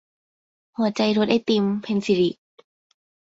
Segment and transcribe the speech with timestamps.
[0.77, 2.29] หัวใจรสไอติม- เพ็ญศิริ